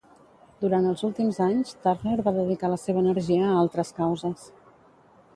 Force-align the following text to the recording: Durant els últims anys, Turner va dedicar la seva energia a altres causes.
Durant 0.61 0.85
els 0.91 1.01
últims 1.07 1.39
anys, 1.47 1.73
Turner 1.83 2.15
va 2.27 2.33
dedicar 2.37 2.71
la 2.71 2.79
seva 2.85 3.03
energia 3.05 3.43
a 3.51 3.59
altres 3.65 3.93
causes. 3.99 4.47